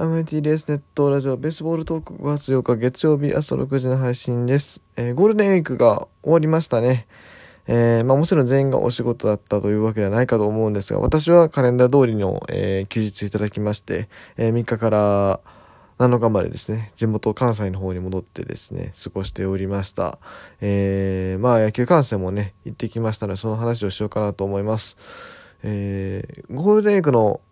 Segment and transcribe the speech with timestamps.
[0.00, 4.80] ハムティレースネットラジオベースボールトーク5月8日月曜日朝6時の配信です。
[4.96, 7.06] えーゴールデンウィークが終わりましたね。
[7.66, 14.08] えーまあもちろん全員がお仕事だったというわけではないかと思うんですが、私はカレンダー通りの、えー休日いただきまして、
[14.38, 15.40] え3日から
[15.98, 20.18] 7日までですね、地元関西の方に戻ってですね、過ごしておりました。
[20.62, 24.96] えまあ野球観戦もね、行ってきましたので、その話をしようかなと思います。
[25.62, 27.42] えゴールデンウィークの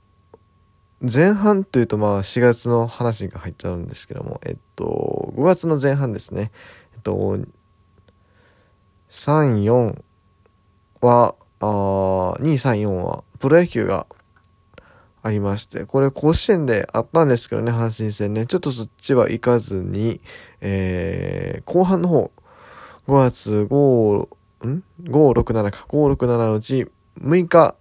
[1.00, 6.50] 前半というとまあ4月の話が入っちゃうんですけども、えっと、5月の前半ですね。
[6.94, 7.38] えっと、
[9.08, 10.02] 3、4
[11.00, 14.06] は、あ2、3、4はプロ野球が
[15.22, 18.46] ありまして、これ甲子園であったんですけどね、阪神戦ね。
[18.46, 20.20] ちょっとそっちは行かずに、
[20.60, 22.32] えー、後半の方、
[23.06, 24.28] 5月5、
[24.66, 25.86] ん ?5、6、7か。
[25.88, 26.88] 5、6、7のうち
[27.20, 27.76] 6日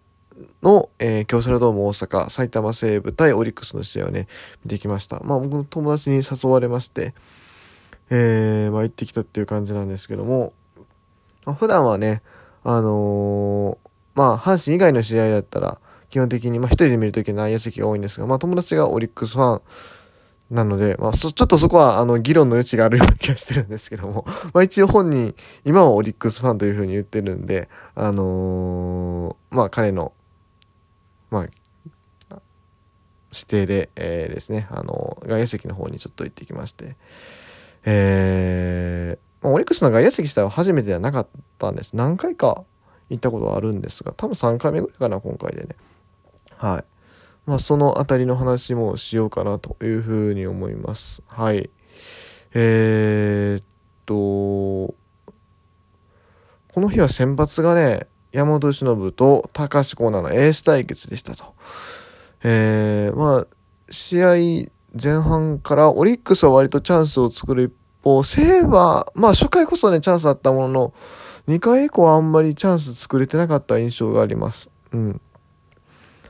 [0.63, 4.27] の、えー京セラドーム大阪、埼玉西武対オリックスの試合をね、
[4.63, 5.19] 見てきました。
[5.23, 7.13] まあ僕の友達に誘われまして、
[8.09, 10.53] えー、まあ行ってきたっていう感じなんですけども、
[11.45, 12.21] まあ、普段はね、
[12.63, 19.61] あのーまあ阪神以外の試合だったら、基本的に、まあ一人で見るときは内野席が多いんですが、まあ友達がオリックスファン
[20.49, 25.35] なので、まあそ、ちょっとそこは、あの、議論の余地があるような気がしてるんですけども、まあ一応本人、
[25.65, 30.13] 今はオリックスファンというふうに言ってるんで、あのーまあ彼の、
[31.29, 31.47] まあ、
[33.33, 36.95] 指定で、えーですね、あの、外野席の方にちょっと行ってきまして、
[37.85, 41.91] えー、まあオリックスの外野席自体は初めてではなかったんです。
[41.93, 42.63] 何回か
[43.09, 45.75] 行ったことはあるんですが、多分3回目ぐらいかな、今回でね。
[46.57, 46.83] はい。
[47.45, 51.23] まあ、そのあたりの話もしようかなというふうに思います。
[51.27, 51.69] はい。
[52.53, 53.63] えー、っ
[54.05, 54.93] と、
[56.73, 61.55] この日は先発がね、山本由伸と高橋光成のエース対決でしたと。
[62.43, 63.47] えー、まあ、
[63.89, 64.27] 試合
[64.93, 70.93] 前半からオリックスは割とチャンスを作る一方、西武は、まあ初回こそね、チャンスあったものの、
[71.47, 74.69] 2回以降はあんまりチャンス作れてなかった印象があります。
[74.91, 75.21] うん。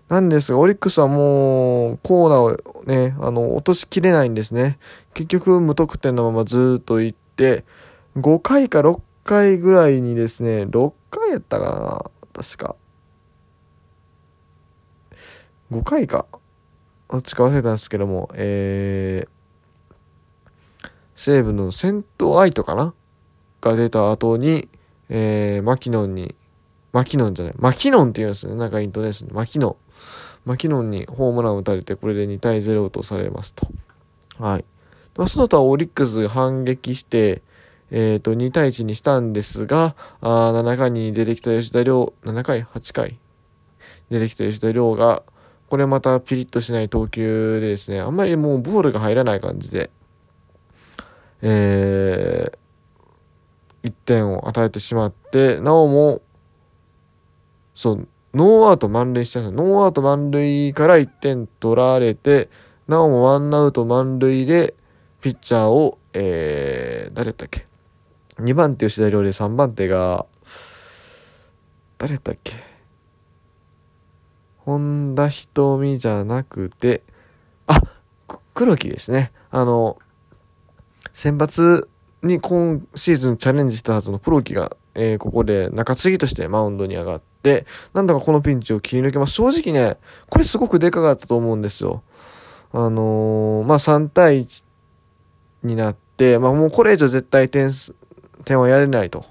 [0.08, 4.80] なんですが、オリックスはもう、コーナーをね、あの、落としきれないんですね。
[5.14, 7.66] 結局、無得点のままずっと行って、
[8.16, 12.76] 5回か6回ぐらいにですね、6回やったかな確か。
[15.70, 16.26] 5回か。
[17.10, 22.94] どっちか忘れたんですけども、えー、西武の先頭アイトかな
[23.60, 24.70] が出た後に、
[25.10, 26.34] えー、マキノンに、
[26.94, 28.58] マキノンじゃない、マキノンって言うんですよね。
[28.58, 29.34] なんかイントネーションで。
[29.34, 29.76] マキノン。
[30.46, 33.68] マキノンにホームラン打たれて、これで2対0とされますと。
[34.40, 34.66] はい。
[35.18, 37.42] まあ、その他オリックス反撃して、
[37.92, 43.20] えっ、と、2対1にしたんですが、あ7回に出てきた吉田亮、7回 ?8 回？
[44.10, 45.24] 出てきた吉田亮が、
[45.70, 49.90] これまたピリッとしない投球でですね、あんまりもうボールが入らない感じで、
[51.42, 56.22] えー、1点を与えてしまって、なおも、
[57.76, 59.68] そう、ノーアウト満塁しちゃうんですよ。
[59.68, 62.50] ノーアウト満塁から1点取られて、
[62.88, 64.74] なおもワンアウト満塁で、
[65.22, 67.67] ピッチャーを、えー、誰だっけ？
[68.40, 70.26] ?2 番手吉田凌で3番手が、
[71.98, 72.54] 誰だったっけ？
[74.58, 77.04] 本田仁海じゃなくて、
[77.68, 77.82] あ、
[78.54, 79.32] 黒木ですね。
[79.50, 79.98] あの、
[81.14, 81.88] 先発
[82.22, 89.34] に今シーズンチャレンジしたはずの黒木が、えーここで中継ぎとしてマウンドに上がって、なんだかこのピンチを切り抜けます。
[89.34, 89.98] 正直ね、
[90.30, 92.04] これすごくでかかったと思うんですよ。
[92.74, 94.64] あのーまあ、3対1
[95.64, 97.96] になって、まあ、もうこれ以上絶対点数、
[98.48, 99.26] 点はやれないと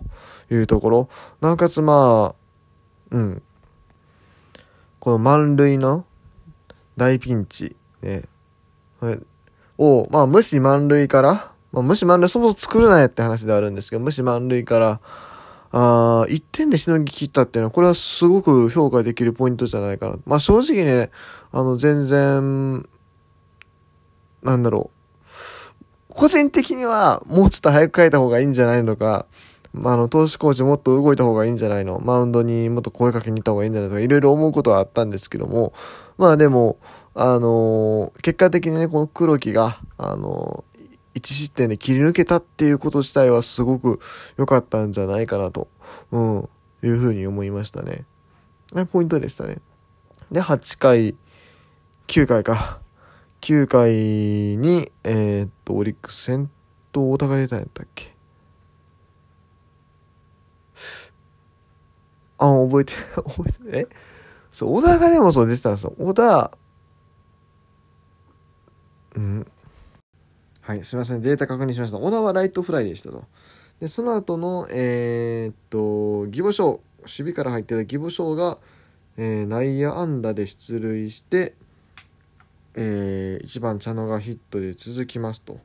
[0.51, 1.09] いうところ。
[1.41, 3.43] なおかつまあ、うん。
[4.99, 6.05] この満塁の
[6.97, 8.25] 大ピンチ、ね。
[9.01, 9.19] はい
[9.79, 15.01] を、まあ、無視満塁から、まあ、無視満塁そもそも作るなやって話ではあるんですけど、無視満塁から、
[15.73, 20.17] あー1点でしのぎ切ったっていうのは、これはすごく評価できるポイントじゃないかな。
[20.25, 21.11] まあ、正直ね、
[21.53, 22.89] あの、全然、
[24.43, 24.96] なんだろう。
[26.17, 29.27] 個人的には、もうちょっと早く変えた方がいいんじゃないのか、
[29.75, 35.75] まあ、あの、投手コーチもっと動いた方がいいんじゃないのマウンドにもっと声かけに行った方がいいんじゃないとか、いろいろ思うことはあったんですけども、
[36.17, 36.79] まあでも、
[37.15, 44.01] あのー結果的にね、この黒木が、あのー、1失点で切り抜けたっていうこと自体はすごく
[44.39, 45.69] 良かったんじゃないかなと、
[46.13, 46.49] うん、
[46.83, 48.07] いうふうに思いましたね。
[48.75, 49.59] あれポイントでしたね。
[50.31, 51.15] で、8回、
[52.07, 52.81] 9回か。
[53.47, 56.51] 9回に、えーっと、オリックス先
[56.91, 58.13] 頭、大田が出たんやったっけ？
[62.39, 63.89] あ、覚えて、 覚えて、え？
[64.51, 65.95] そう、小田がでもそう出てたんですよ。
[65.97, 66.59] 小田、
[69.15, 69.47] うん。
[70.63, 71.21] はい、すみません。
[71.21, 71.99] データ確認しました。
[71.99, 73.27] 小田はライトフライでしたと。
[73.79, 78.59] で、その後の、えー、っと、義母賞、守備から入ってた義母賞が、
[79.17, 81.55] えー内野安打で出塁して、
[82.77, 85.59] え1番茶野がヒットで続きますと。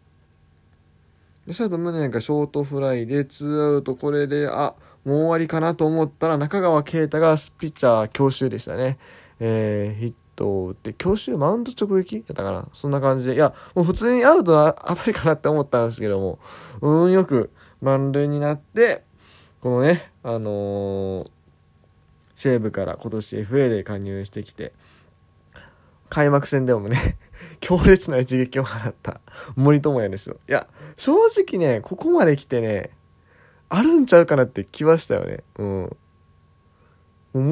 [1.45, 8.97] で、サード宗がショートフライで、ツーアウト、これで、あ、もう終わりかなと思ったら、中川圭太がピッチャー強襲でしたね。
[9.39, 13.33] えーヒットを打って、強襲マウント直撃やったかなそんな感じで。
[13.33, 16.39] いや、もう普通にアウトの当たりかなって思ったんですけども、
[16.81, 19.03] 運よく満塁になって、
[19.61, 21.31] このね、あのー
[22.35, 24.73] 西武から今年 FA で加入してきて、
[26.11, 27.17] 開幕戦でもね、
[27.61, 29.21] 強烈な一撃を放った
[29.55, 30.37] 森友哉ですよ。
[30.47, 30.67] いや、
[30.97, 32.91] 正直ね、ここまで来てね、
[33.69, 35.43] あるんちゃうかなって気はしたよね。
[35.57, 35.97] うん。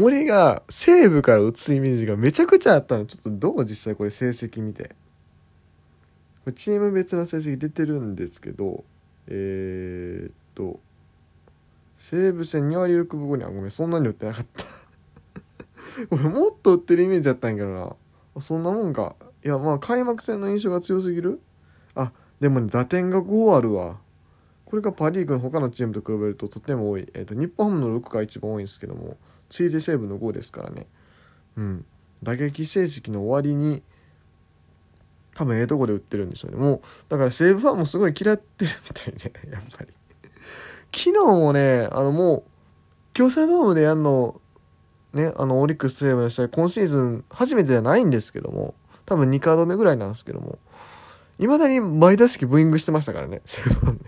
[0.01, 3.05] 森が西武から打つイメージがめちゃくちゃあったの。
[3.05, 4.93] ちょっとどう実際これ成績見て。
[6.53, 8.83] チーム別の成績出てるんですけど、
[9.27, 10.81] えー、っと、
[11.95, 14.65] 西武戦2割6分後にはごめん、そんなに打ってなかった。
[16.11, 17.95] これもっと打ってるイメージだったんやけどな。
[18.39, 19.15] そんなもんか。
[19.43, 21.41] いや、まあ開幕戦の印象が強すぎる？
[21.95, 23.99] あ、でもね、打点が5あるわ。
[24.65, 27.07] これがパ・リーグの他のチームと比べるととても多い。
[27.15, 29.17] えっ、と、日本ハムの6が一番多いんですけども、
[29.49, 30.85] 次いで西武の5ですからね。
[31.57, 31.85] うん。
[32.21, 33.81] 打撃成績の終わりに、
[35.33, 36.57] 多分ええとこで打ってるんでしょうね。
[36.57, 39.93] もう、だから西武ファンもすごい嫌ってるみたいで、 やっぱり。
[40.95, 42.43] 昨日もね、あのもう、
[43.13, 44.39] 京セラドームでやんの、
[45.13, 48.75] ね、あの、オリックス西武の試合、今シーズン初めてじゃないんですけども、
[49.05, 50.59] 多分2カード目ぐらいなんですけども、
[51.39, 53.99] 未だに前打席ブーイングしてましたからね、 西武ね。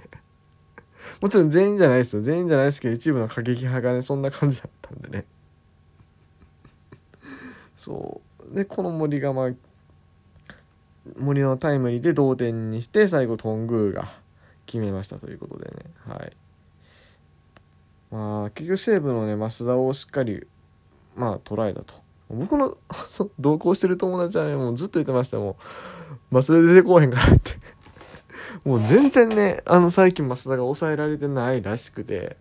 [1.21, 2.21] もちろん全員じゃないですよ。
[2.21, 5.25] 全員じゃないですけど、一部の過激派がね、そんな感じだったんでね。
[7.77, 8.21] そ
[8.51, 8.55] う。
[8.55, 9.51] で、この森がまあ、
[11.17, 14.11] 森のタイムリーで同点にして、最後、頓宮が
[14.65, 15.75] 決めましたということでね。
[16.07, 16.37] はい。
[18.11, 20.45] まあ、結局西武のね、増田をしっかり、
[21.15, 21.93] まあ、捉えたと。
[22.29, 22.77] 僕の
[23.39, 25.57] 同行してる友達はね、もうずっと言ってましたも
[26.31, 27.59] う、増田出てこうへんからって。
[28.63, 32.37] もう全然ね、あの最近増田が抑えられてないらしくて、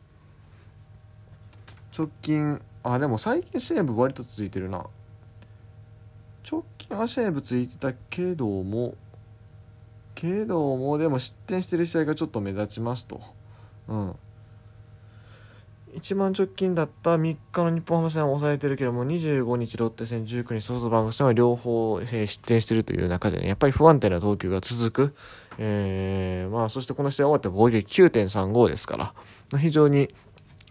[1.96, 4.86] 直近、あ、でも最近西武割と続いてるな。
[6.50, 8.94] 直近は西武ついてたけども、
[10.14, 13.20] けども、でも失点してる試合がちょっと目立ちますと。
[13.88, 14.16] うん。
[15.94, 25.14] 一番直近だった3日の日本ハム戦を抑えてるけども、25日ロッテ戦、19日ソフトバンク戦は両方、えー失点してるという中でね、やっぱり不安定な投球が続く。
[25.58, 30.08] えー、まあ、そしてこの試合終わって防御率9.35ですから、非常に、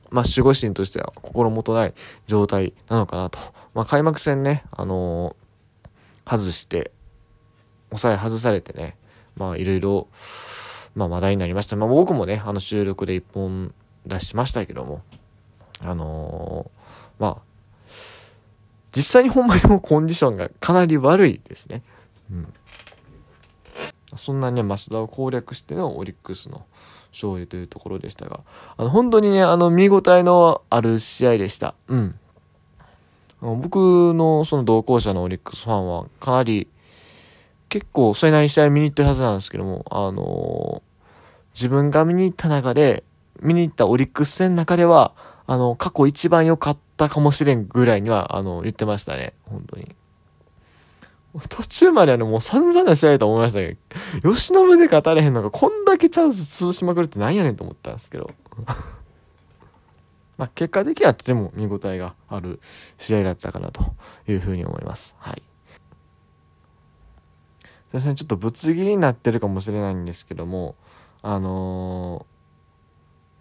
[0.09, 1.93] まあ、守護神としては心もとない
[2.27, 3.39] 状態なのかなと。
[3.73, 5.49] まあ、開幕戦ね、あのー
[6.29, 6.91] 外して、
[7.89, 8.95] 抑え外されてね、
[9.35, 10.07] まあ、いろいろ、
[10.95, 11.75] まあ、話題になりました。
[11.75, 13.73] まあ、僕もね、あの収録で一本
[14.05, 15.01] 出しましたけども、
[15.81, 17.37] あのーまあ、
[18.91, 21.83] 実際にほんまにもうコンディションがかなり悪いですね。
[22.31, 22.53] うん。
[24.15, 26.65] そんなね、増田を攻略してのオリックスの
[27.11, 28.39] 勝利というところでしたが、
[28.77, 31.75] あの、本当にね、あの、見応えのある試合でした。
[31.87, 32.19] うん。
[33.41, 33.77] あの僕
[34.13, 36.67] のその同行者のオリックスファンはかなり、
[37.69, 40.89] 結構それなりに試合見に行ってるはずなんですけども、あのー
[41.55, 43.03] 自分が見に行った中で、
[43.41, 45.13] 見に行ったオリックス戦の中では、
[45.47, 49.33] あの、過去一番良かったかもしれんぐらいには、あの、言ってましたね。
[49.45, 49.95] 本当に。
[51.47, 53.77] 途中まではね、もう散々な試合だと思いましたけ
[54.21, 58.31] ど、吉信で勝たれへんのが、こんだけチャンス潰しまくるってなんやねんと思ったんですけど。
[60.37, 62.59] まあ、結果的にはとても見応えがある
[62.97, 63.93] 試合だったかなと
[64.27, 65.15] いうふうに思います。
[65.19, 65.43] はい。
[67.61, 70.75] すいません、ちょっとぶつ切りになってるかもしれないんですけども、
[71.21, 72.38] あのー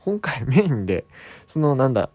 [0.08, 1.06] 今回メインで、
[1.46, 2.08] そのなんだ、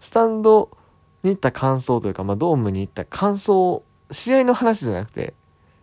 [0.00, 0.76] スタンド
[1.22, 5.32] に行った感想というか、まあ、ドームに行った感想、試合の話じゃなくて、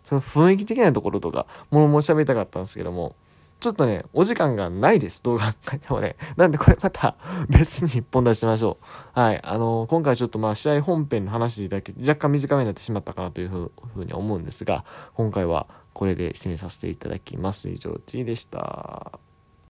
[0.03, 3.15] その雰囲気的なところとか、ものも喋りたかったんですけども、
[3.62, 6.17] ちょっとね、お時間がないです、動画書いてもね。
[6.36, 7.15] なんでこれまた
[7.48, 8.77] 別に一本出しましょ
[9.15, 9.20] う。
[9.20, 9.41] はい。
[9.41, 17.70] あのー今回ちょっとまあ試合本編の話だけ若干短めになってしまったかなというふうに思うんですが、今回はこれで締めさせていただきます。
[17.70, 19.17] 以上、T でした。